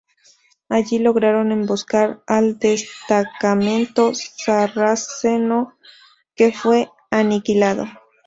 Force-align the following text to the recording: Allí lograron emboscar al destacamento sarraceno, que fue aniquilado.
Allí 0.67 0.97
lograron 0.97 1.51
emboscar 1.51 2.23
al 2.25 2.57
destacamento 2.57 4.13
sarraceno, 4.15 5.77
que 6.33 6.51
fue 6.51 6.89
aniquilado. 7.11 7.85